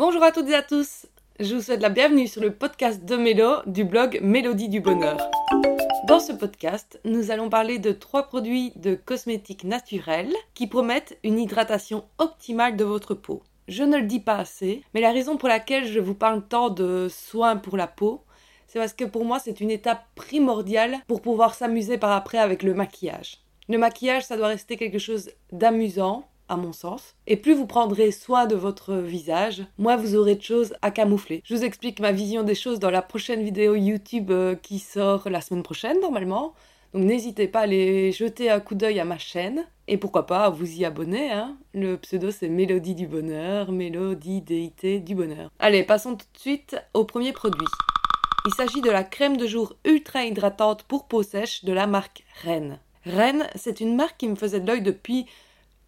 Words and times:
Bonjour 0.00 0.22
à 0.22 0.32
toutes 0.32 0.48
et 0.48 0.54
à 0.54 0.62
tous. 0.62 1.04
Je 1.40 1.54
vous 1.54 1.60
souhaite 1.60 1.82
la 1.82 1.90
bienvenue 1.90 2.26
sur 2.26 2.40
le 2.40 2.54
podcast 2.54 3.04
de 3.04 3.16
Mélo 3.16 3.56
du 3.66 3.84
blog 3.84 4.18
Mélodie 4.22 4.70
du 4.70 4.80
Bonheur. 4.80 5.18
Dans 6.08 6.20
ce 6.20 6.32
podcast, 6.32 6.98
nous 7.04 7.30
allons 7.30 7.50
parler 7.50 7.78
de 7.78 7.92
trois 7.92 8.22
produits 8.22 8.72
de 8.76 8.94
cosmétiques 8.94 9.64
naturels 9.64 10.32
qui 10.54 10.66
promettent 10.68 11.18
une 11.22 11.38
hydratation 11.38 12.04
optimale 12.16 12.76
de 12.76 12.84
votre 12.84 13.12
peau. 13.12 13.42
Je 13.68 13.82
ne 13.82 13.98
le 13.98 14.06
dis 14.06 14.20
pas 14.20 14.36
assez, 14.36 14.82
mais 14.94 15.02
la 15.02 15.12
raison 15.12 15.36
pour 15.36 15.50
laquelle 15.50 15.86
je 15.86 16.00
vous 16.00 16.14
parle 16.14 16.48
tant 16.48 16.70
de 16.70 17.08
soins 17.10 17.56
pour 17.56 17.76
la 17.76 17.86
peau, 17.86 18.24
c'est 18.68 18.78
parce 18.78 18.94
que 18.94 19.04
pour 19.04 19.26
moi 19.26 19.38
c'est 19.38 19.60
une 19.60 19.70
étape 19.70 20.06
primordiale 20.14 20.96
pour 21.08 21.20
pouvoir 21.20 21.52
s'amuser 21.52 21.98
par 21.98 22.12
après 22.12 22.38
avec 22.38 22.62
le 22.62 22.72
maquillage. 22.72 23.36
Le 23.68 23.76
maquillage, 23.76 24.24
ça 24.24 24.38
doit 24.38 24.48
rester 24.48 24.78
quelque 24.78 24.98
chose 24.98 25.30
d'amusant, 25.52 26.26
à 26.50 26.56
mon 26.56 26.72
sens. 26.72 27.14
Et 27.26 27.36
plus 27.36 27.54
vous 27.54 27.66
prendrez 27.66 28.10
soin 28.10 28.46
de 28.46 28.56
votre 28.56 28.94
visage, 28.96 29.64
moins 29.78 29.96
vous 29.96 30.16
aurez 30.16 30.34
de 30.34 30.42
choses 30.42 30.74
à 30.82 30.90
camoufler. 30.90 31.42
Je 31.44 31.54
vous 31.54 31.64
explique 31.64 32.00
ma 32.00 32.12
vision 32.12 32.42
des 32.42 32.54
choses 32.54 32.80
dans 32.80 32.90
la 32.90 33.02
prochaine 33.02 33.42
vidéo 33.42 33.76
YouTube 33.76 34.30
euh, 34.30 34.54
qui 34.56 34.80
sort 34.80 35.30
la 35.30 35.40
semaine 35.40 35.62
prochaine 35.62 36.00
normalement. 36.00 36.52
Donc 36.92 37.04
n'hésitez 37.04 37.46
pas 37.46 37.60
à 37.60 37.62
aller 37.62 38.10
jeter 38.10 38.50
un 38.50 38.58
coup 38.58 38.74
d'œil 38.74 38.98
à 38.98 39.04
ma 39.04 39.16
chaîne. 39.16 39.64
Et 39.86 39.96
pourquoi 39.96 40.26
pas 40.26 40.50
vous 40.50 40.80
y 40.80 40.84
abonner. 40.84 41.30
Hein. 41.30 41.56
Le 41.72 41.96
pseudo 41.96 42.30
c'est 42.30 42.48
Mélodie 42.48 42.94
du 42.94 43.06
Bonheur, 43.06 43.70
Mélodie 43.70 44.40
Déité 44.40 44.98
du 44.98 45.14
Bonheur. 45.14 45.50
Allez, 45.60 45.84
passons 45.84 46.16
tout 46.16 46.26
de 46.34 46.38
suite 46.38 46.76
au 46.94 47.04
premier 47.04 47.32
produit. 47.32 47.66
Il 48.46 48.54
s'agit 48.54 48.80
de 48.80 48.90
la 48.90 49.04
crème 49.04 49.36
de 49.36 49.46
jour 49.46 49.74
ultra 49.84 50.24
hydratante 50.24 50.82
pour 50.84 51.06
peau 51.06 51.22
sèche 51.22 51.64
de 51.64 51.72
la 51.72 51.86
marque 51.86 52.24
Rennes. 52.42 52.80
Rennes, 53.04 53.46
c'est 53.54 53.80
une 53.80 53.94
marque 53.96 54.16
qui 54.16 54.28
me 54.28 54.34
faisait 54.34 54.60
de 54.60 54.66
l'œil 54.66 54.82
depuis 54.82 55.26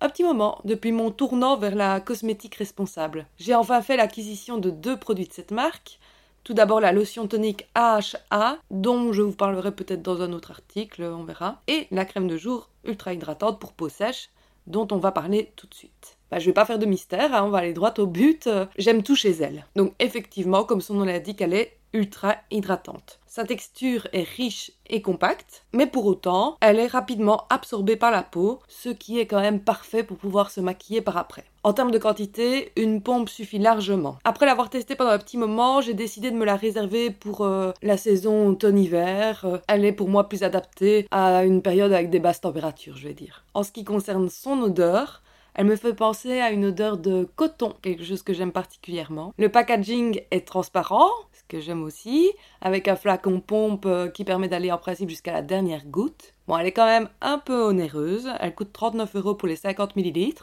un 0.02 0.08
petit 0.08 0.24
moment, 0.24 0.60
depuis 0.64 0.90
mon 0.90 1.12
tournant 1.12 1.56
vers 1.56 1.76
la 1.76 2.00
cosmétique 2.00 2.56
responsable. 2.56 3.26
J'ai 3.38 3.54
enfin 3.54 3.80
fait 3.82 3.96
l'acquisition 3.96 4.58
de 4.58 4.68
deux 4.68 4.96
produits 4.96 5.28
de 5.28 5.32
cette 5.32 5.52
marque. 5.52 6.00
Tout 6.42 6.54
d'abord 6.54 6.80
la 6.80 6.90
lotion 6.90 7.28
tonique 7.28 7.68
AHA, 7.76 8.58
dont 8.72 9.12
je 9.12 9.22
vous 9.22 9.32
parlerai 9.32 9.70
peut-être 9.70 10.02
dans 10.02 10.20
un 10.20 10.32
autre 10.32 10.50
article, 10.50 11.04
on 11.04 11.22
verra. 11.22 11.62
Et 11.68 11.86
la 11.92 12.04
crème 12.04 12.26
de 12.26 12.36
jour 12.36 12.68
ultra 12.84 13.14
hydratante 13.14 13.60
pour 13.60 13.72
peau 13.74 13.88
sèche, 13.88 14.30
dont 14.66 14.88
on 14.90 14.98
va 14.98 15.12
parler 15.12 15.52
tout 15.54 15.68
de 15.68 15.74
suite. 15.74 16.18
Bah, 16.32 16.40
je 16.40 16.46
vais 16.46 16.52
pas 16.52 16.64
faire 16.64 16.80
de 16.80 16.86
mystère, 16.86 17.32
hein, 17.32 17.44
on 17.44 17.50
va 17.50 17.58
aller 17.58 17.72
droit 17.72 17.94
au 17.98 18.06
but. 18.06 18.48
J'aime 18.78 19.04
tout 19.04 19.14
chez 19.14 19.30
elle. 19.30 19.66
Donc 19.76 19.94
effectivement, 20.00 20.64
comme 20.64 20.80
son 20.80 20.94
nom 20.94 21.04
l'indique, 21.04 21.40
elle 21.40 21.54
est 21.54 21.76
ultra 21.92 22.36
hydratante. 22.50 23.18
Sa 23.26 23.44
texture 23.44 24.08
est 24.12 24.28
riche 24.28 24.72
et 24.88 25.00
compacte, 25.00 25.64
mais 25.72 25.86
pour 25.86 26.04
autant, 26.04 26.58
elle 26.60 26.78
est 26.78 26.86
rapidement 26.86 27.46
absorbée 27.48 27.96
par 27.96 28.10
la 28.10 28.22
peau, 28.22 28.60
ce 28.68 28.90
qui 28.90 29.18
est 29.18 29.26
quand 29.26 29.40
même 29.40 29.60
parfait 29.60 30.02
pour 30.02 30.18
pouvoir 30.18 30.50
se 30.50 30.60
maquiller 30.60 31.00
par 31.00 31.16
après. 31.16 31.44
En 31.64 31.72
termes 31.72 31.92
de 31.92 31.98
quantité, 31.98 32.72
une 32.76 33.00
pompe 33.00 33.30
suffit 33.30 33.58
largement. 33.58 34.18
Après 34.24 34.44
l'avoir 34.44 34.68
testée 34.68 34.96
pendant 34.96 35.12
un 35.12 35.18
petit 35.18 35.38
moment, 35.38 35.80
j'ai 35.80 35.94
décidé 35.94 36.30
de 36.30 36.36
me 36.36 36.44
la 36.44 36.56
réserver 36.56 37.10
pour 37.10 37.40
euh, 37.40 37.72
la 37.82 37.96
saison 37.96 38.48
automne-hiver. 38.48 39.44
Euh, 39.44 39.58
elle 39.66 39.84
est 39.84 39.92
pour 39.92 40.08
moi 40.08 40.28
plus 40.28 40.42
adaptée 40.42 41.06
à 41.10 41.44
une 41.44 41.62
période 41.62 41.92
avec 41.92 42.10
des 42.10 42.20
basses 42.20 42.42
températures, 42.42 42.96
je 42.96 43.08
vais 43.08 43.14
dire. 43.14 43.44
En 43.54 43.62
ce 43.62 43.72
qui 43.72 43.84
concerne 43.84 44.28
son 44.28 44.60
odeur, 44.60 45.22
elle 45.54 45.66
me 45.66 45.76
fait 45.76 45.94
penser 45.94 46.40
à 46.40 46.50
une 46.50 46.64
odeur 46.64 46.96
de 46.96 47.28
coton, 47.36 47.74
quelque 47.82 48.04
chose 48.04 48.22
que 48.22 48.32
j'aime 48.32 48.52
particulièrement. 48.52 49.34
Le 49.36 49.50
packaging 49.50 50.22
est 50.30 50.46
transparent, 50.46 51.10
que 51.52 51.60
j'aime 51.60 51.84
aussi, 51.84 52.32
avec 52.60 52.88
un 52.88 52.96
flacon 52.96 53.40
pompe 53.40 53.86
euh, 53.86 54.08
qui 54.08 54.24
permet 54.24 54.48
d'aller 54.48 54.72
en 54.72 54.78
principe 54.78 55.10
jusqu'à 55.10 55.32
la 55.32 55.42
dernière 55.42 55.86
goutte. 55.86 56.32
Bon, 56.48 56.56
elle 56.56 56.66
est 56.66 56.72
quand 56.72 56.86
même 56.86 57.08
un 57.20 57.38
peu 57.38 57.62
onéreuse, 57.62 58.28
elle 58.40 58.54
coûte 58.54 58.72
39 58.72 59.16
euros 59.16 59.34
pour 59.34 59.48
les 59.48 59.56
50 59.56 59.96
ml. 59.96 60.34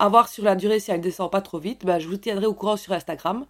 À 0.00 0.08
voir 0.08 0.28
sur 0.28 0.44
la 0.44 0.56
durée 0.56 0.80
si 0.80 0.90
elle 0.90 1.00
descend 1.00 1.30
pas 1.30 1.40
trop 1.42 1.58
vite, 1.58 1.84
bah, 1.84 1.98
je 1.98 2.08
vous 2.08 2.16
tiendrai 2.16 2.46
au 2.46 2.54
courant 2.54 2.76
sur 2.76 2.92
Instagram 2.92 3.44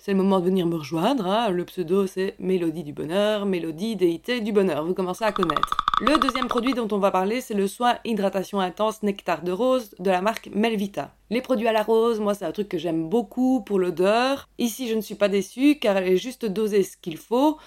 c'est 0.00 0.12
le 0.12 0.16
moment 0.16 0.40
de 0.40 0.46
venir 0.46 0.66
me 0.66 0.76
rejoindre. 0.76 1.26
Hein. 1.26 1.50
Le 1.50 1.64
pseudo, 1.66 2.06
c'est 2.06 2.34
Mélodie 2.38 2.84
du 2.84 2.94
Bonheur, 2.94 3.44
Mélodie 3.44 3.96
Déité 3.96 4.40
du 4.40 4.50
Bonheur. 4.50 4.84
Vous 4.84 4.94
commencez 4.94 5.24
à 5.24 5.32
connaître. 5.32 5.89
Le 6.02 6.16
deuxième 6.16 6.48
produit 6.48 6.72
dont 6.72 6.88
on 6.92 6.98
va 6.98 7.10
parler, 7.10 7.42
c'est 7.42 7.52
le 7.52 7.68
soin 7.68 7.98
hydratation 8.06 8.58
intense 8.58 9.02
nectar 9.02 9.42
de 9.42 9.52
rose 9.52 9.94
de 9.98 10.08
la 10.08 10.22
marque 10.22 10.48
Melvita. 10.54 11.14
Les 11.28 11.42
produits 11.42 11.68
à 11.68 11.72
la 11.72 11.82
rose, 11.82 12.20
moi, 12.20 12.32
c'est 12.32 12.46
un 12.46 12.52
truc 12.52 12.70
que 12.70 12.78
j'aime 12.78 13.10
beaucoup 13.10 13.60
pour 13.60 13.78
l'odeur. 13.78 14.48
Ici, 14.56 14.88
je 14.88 14.94
ne 14.94 15.02
suis 15.02 15.14
pas 15.14 15.28
déçue 15.28 15.78
car 15.78 15.98
elle 15.98 16.08
est 16.08 16.16
juste 16.16 16.46
dosée 16.46 16.84
ce 16.84 16.96
qu'il 16.96 17.18
faut 17.18 17.58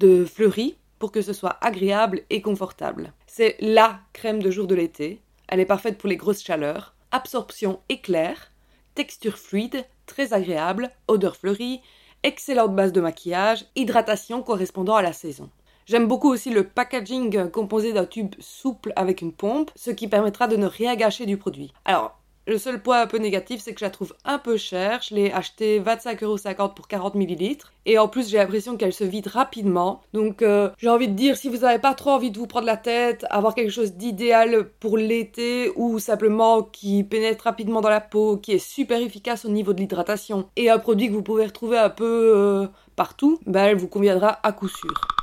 de 0.00 0.26
fleuri 0.26 0.76
pour 0.98 1.12
que 1.12 1.22
ce 1.22 1.32
soit 1.32 1.56
agréable 1.62 2.24
et 2.28 2.42
confortable. 2.42 3.14
C'est 3.26 3.56
LA 3.60 4.00
crème 4.12 4.42
de 4.42 4.50
jour 4.50 4.66
de 4.66 4.74
l'été. 4.74 5.22
Elle 5.48 5.60
est 5.60 5.64
parfaite 5.64 5.96
pour 5.96 6.10
les 6.10 6.18
grosses 6.18 6.44
chaleurs. 6.44 6.94
Absorption 7.10 7.80
éclair, 7.88 8.52
texture 8.94 9.38
fluide, 9.38 9.86
très 10.04 10.34
agréable, 10.34 10.90
odeur 11.06 11.36
fleurie, 11.36 11.80
excellente 12.22 12.76
base 12.76 12.92
de 12.92 13.00
maquillage, 13.00 13.64
hydratation 13.76 14.42
correspondant 14.42 14.96
à 14.96 15.02
la 15.02 15.14
saison. 15.14 15.48
J'aime 15.88 16.06
beaucoup 16.06 16.28
aussi 16.28 16.50
le 16.50 16.64
packaging 16.64 17.50
composé 17.50 17.94
d'un 17.94 18.04
tube 18.04 18.34
souple 18.40 18.92
avec 18.94 19.22
une 19.22 19.32
pompe, 19.32 19.70
ce 19.74 19.90
qui 19.90 20.06
permettra 20.06 20.46
de 20.46 20.56
ne 20.56 20.66
rien 20.66 20.94
gâcher 20.96 21.24
du 21.24 21.38
produit. 21.38 21.72
Alors, 21.86 22.18
le 22.46 22.58
seul 22.58 22.82
point 22.82 23.00
un 23.00 23.06
peu 23.06 23.16
négatif, 23.16 23.62
c'est 23.62 23.72
que 23.72 23.80
je 23.80 23.86
la 23.86 23.90
trouve 23.90 24.14
un 24.26 24.38
peu 24.38 24.58
chère. 24.58 25.00
Je 25.00 25.14
l'ai 25.14 25.32
achetée 25.32 25.80
25,50€ 25.80 26.74
pour 26.74 26.88
40 26.88 27.14
ml. 27.14 27.56
Et 27.86 27.98
en 27.98 28.06
plus, 28.06 28.28
j'ai 28.28 28.36
l'impression 28.36 28.76
qu'elle 28.76 28.92
se 28.92 29.04
vide 29.04 29.28
rapidement. 29.28 30.02
Donc, 30.12 30.42
euh, 30.42 30.68
j'ai 30.76 30.90
envie 30.90 31.08
de 31.08 31.14
dire, 31.14 31.38
si 31.38 31.48
vous 31.48 31.58
n'avez 31.58 31.78
pas 31.78 31.94
trop 31.94 32.10
envie 32.10 32.30
de 32.30 32.38
vous 32.38 32.46
prendre 32.46 32.66
la 32.66 32.76
tête, 32.76 33.24
avoir 33.30 33.54
quelque 33.54 33.72
chose 33.72 33.94
d'idéal 33.94 34.68
pour 34.80 34.98
l'été 34.98 35.72
ou 35.76 35.98
simplement 35.98 36.62
qui 36.62 37.02
pénètre 37.02 37.44
rapidement 37.44 37.80
dans 37.80 37.88
la 37.88 38.02
peau, 38.02 38.36
qui 38.36 38.52
est 38.52 38.58
super 38.58 39.00
efficace 39.00 39.46
au 39.46 39.48
niveau 39.48 39.72
de 39.72 39.80
l'hydratation 39.80 40.50
et 40.56 40.68
un 40.68 40.78
produit 40.78 41.08
que 41.08 41.14
vous 41.14 41.22
pouvez 41.22 41.46
retrouver 41.46 41.78
un 41.78 41.90
peu 41.90 42.32
euh, 42.36 42.66
partout, 42.94 43.38
ben, 43.46 43.64
elle 43.64 43.78
vous 43.78 43.88
conviendra 43.88 44.38
à 44.42 44.52
coup 44.52 44.68
sûr. 44.68 45.17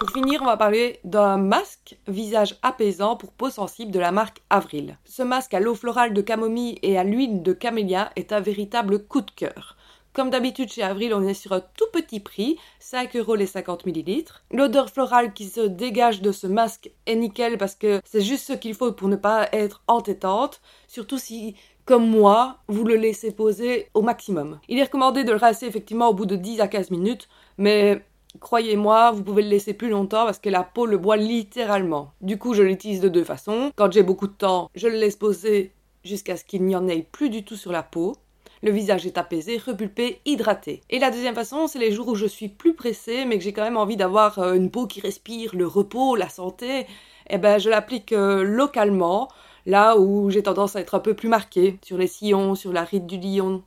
Pour 0.00 0.10
finir, 0.10 0.42
on 0.42 0.46
va 0.46 0.56
parler 0.56 0.98
d'un 1.04 1.36
masque 1.36 1.96
visage 2.08 2.56
apaisant 2.62 3.16
pour 3.16 3.32
peau 3.32 3.48
sensible 3.48 3.92
de 3.92 4.00
la 4.00 4.10
marque 4.10 4.42
Avril. 4.50 4.98
Ce 5.04 5.22
masque 5.22 5.54
à 5.54 5.60
l'eau 5.60 5.74
florale 5.74 6.12
de 6.12 6.20
camomille 6.20 6.78
et 6.82 6.98
à 6.98 7.04
l'huile 7.04 7.42
de 7.42 7.52
camélia 7.52 8.10
est 8.16 8.32
un 8.32 8.40
véritable 8.40 9.04
coup 9.06 9.20
de 9.20 9.30
cœur. 9.30 9.76
Comme 10.12 10.30
d'habitude 10.30 10.70
chez 10.70 10.82
Avril, 10.82 11.14
on 11.14 11.26
est 11.26 11.34
sur 11.34 11.52
un 11.52 11.60
tout 11.60 11.86
petit 11.92 12.20
prix, 12.20 12.56
5 12.80 13.16
euros 13.16 13.36
les 13.36 13.46
50 13.46 13.86
ml. 13.86 14.24
L'odeur 14.50 14.90
florale 14.90 15.32
qui 15.32 15.48
se 15.48 15.60
dégage 15.60 16.22
de 16.22 16.32
ce 16.32 16.46
masque 16.46 16.90
est 17.06 17.16
nickel 17.16 17.56
parce 17.56 17.74
que 17.74 18.00
c'est 18.04 18.20
juste 18.20 18.46
ce 18.46 18.52
qu'il 18.52 18.74
faut 18.74 18.92
pour 18.92 19.08
ne 19.08 19.16
pas 19.16 19.48
être 19.52 19.82
entêtante, 19.86 20.60
surtout 20.88 21.18
si 21.18 21.56
comme 21.84 22.08
moi, 22.08 22.58
vous 22.66 22.84
le 22.84 22.96
laissez 22.96 23.30
poser 23.30 23.90
au 23.92 24.02
maximum. 24.02 24.58
Il 24.68 24.78
est 24.78 24.84
recommandé 24.84 25.22
de 25.22 25.32
le 25.32 25.36
rincer 25.36 25.66
effectivement 25.66 26.08
au 26.08 26.14
bout 26.14 26.26
de 26.26 26.36
10 26.36 26.60
à 26.60 26.68
15 26.68 26.90
minutes, 26.90 27.28
mais 27.58 28.02
Croyez-moi, 28.40 29.12
vous 29.12 29.22
pouvez 29.22 29.42
le 29.42 29.48
laisser 29.48 29.74
plus 29.74 29.88
longtemps 29.88 30.24
parce 30.24 30.38
que 30.38 30.50
la 30.50 30.64
peau 30.64 30.86
le 30.86 30.98
boit 30.98 31.16
littéralement. 31.16 32.12
Du 32.20 32.38
coup, 32.38 32.54
je 32.54 32.62
l'utilise 32.62 33.00
de 33.00 33.08
deux 33.08 33.24
façons. 33.24 33.70
Quand 33.76 33.92
j'ai 33.92 34.02
beaucoup 34.02 34.26
de 34.26 34.32
temps, 34.32 34.70
je 34.74 34.88
le 34.88 34.96
laisse 34.96 35.16
poser 35.16 35.72
jusqu'à 36.04 36.36
ce 36.36 36.44
qu'il 36.44 36.64
n'y 36.64 36.76
en 36.76 36.88
ait 36.88 37.06
plus 37.10 37.30
du 37.30 37.44
tout 37.44 37.56
sur 37.56 37.72
la 37.72 37.82
peau. 37.82 38.16
Le 38.62 38.70
visage 38.70 39.06
est 39.06 39.18
apaisé, 39.18 39.58
repulpé, 39.58 40.20
hydraté. 40.24 40.82
Et 40.90 40.98
la 40.98 41.10
deuxième 41.10 41.34
façon, 41.34 41.66
c'est 41.66 41.78
les 41.78 41.92
jours 41.92 42.08
où 42.08 42.14
je 42.14 42.26
suis 42.26 42.48
plus 42.48 42.74
pressée, 42.74 43.24
mais 43.24 43.38
que 43.38 43.44
j'ai 43.44 43.52
quand 43.52 43.62
même 43.62 43.76
envie 43.76 43.96
d'avoir 43.96 44.38
euh, 44.38 44.54
une 44.54 44.70
peau 44.70 44.86
qui 44.86 45.00
respire 45.00 45.54
le 45.54 45.66
repos, 45.66 46.16
la 46.16 46.28
santé. 46.28 46.86
Eh 47.28 47.38
ben, 47.38 47.58
je 47.58 47.68
l'applique 47.68 48.12
euh, 48.12 48.42
localement, 48.42 49.28
là 49.66 49.98
où 49.98 50.30
j'ai 50.30 50.42
tendance 50.42 50.76
à 50.76 50.80
être 50.80 50.94
un 50.94 51.00
peu 51.00 51.14
plus 51.14 51.28
marquée, 51.28 51.78
sur 51.84 51.98
les 51.98 52.06
sillons, 52.06 52.54
sur 52.54 52.72
la 52.72 52.84
ride 52.84 53.06
du 53.06 53.18
lion 53.18 53.62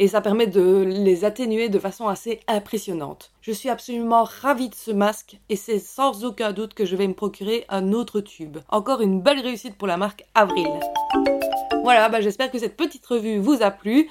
et 0.00 0.08
ça 0.08 0.22
permet 0.22 0.46
de 0.46 0.82
les 0.82 1.26
atténuer 1.26 1.68
de 1.68 1.78
façon 1.78 2.08
assez 2.08 2.40
impressionnante. 2.48 3.30
Je 3.42 3.52
suis 3.52 3.68
absolument 3.68 4.24
ravie 4.24 4.70
de 4.70 4.74
ce 4.74 4.90
masque 4.90 5.38
et 5.50 5.56
c'est 5.56 5.78
sans 5.78 6.24
aucun 6.24 6.52
doute 6.52 6.72
que 6.72 6.86
je 6.86 6.96
vais 6.96 7.06
me 7.06 7.12
procurer 7.12 7.66
un 7.68 7.92
autre 7.92 8.22
tube. 8.22 8.56
Encore 8.70 9.02
une 9.02 9.20
belle 9.20 9.40
réussite 9.40 9.76
pour 9.76 9.86
la 9.86 9.98
marque 9.98 10.24
Avril. 10.34 10.68
Voilà, 11.82 12.08
bah 12.08 12.22
j'espère 12.22 12.50
que 12.50 12.58
cette 12.58 12.78
petite 12.78 13.04
revue 13.04 13.38
vous 13.38 13.62
a 13.62 13.70
plu. 13.70 14.08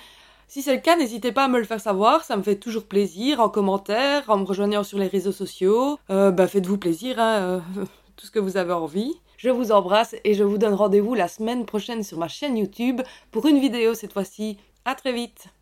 Si 0.47 0.61
c'est 0.61 0.75
le 0.75 0.81
cas, 0.81 0.95
n'hésitez 0.95 1.31
pas 1.31 1.45
à 1.45 1.47
me 1.47 1.57
le 1.57 1.65
faire 1.65 1.81
savoir, 1.81 2.23
ça 2.23 2.37
me 2.37 2.43
fait 2.43 2.57
toujours 2.57 2.85
plaisir, 2.85 3.39
en 3.39 3.49
commentaire, 3.49 4.25
en 4.27 4.37
me 4.37 4.45
rejoignant 4.45 4.83
sur 4.83 4.99
les 4.99 5.07
réseaux 5.07 5.31
sociaux. 5.31 5.97
Euh, 6.11 6.29
bah 6.29 6.47
faites-vous 6.47 6.77
plaisir, 6.77 7.17
hein, 7.17 7.39
euh, 7.41 7.59
tout 8.15 8.27
ce 8.27 8.31
que 8.31 8.39
vous 8.39 8.57
avez 8.57 8.73
envie. 8.73 9.19
Je 9.37 9.49
vous 9.49 9.71
embrasse 9.71 10.15
et 10.23 10.35
je 10.35 10.43
vous 10.43 10.59
donne 10.59 10.75
rendez-vous 10.75 11.15
la 11.15 11.27
semaine 11.27 11.65
prochaine 11.65 12.03
sur 12.03 12.19
ma 12.19 12.27
chaîne 12.27 12.57
YouTube 12.57 13.01
pour 13.31 13.47
une 13.47 13.59
vidéo 13.59 13.95
cette 13.95 14.13
fois-ci. 14.13 14.57
À 14.85 14.93
très 14.93 15.13
vite 15.13 15.49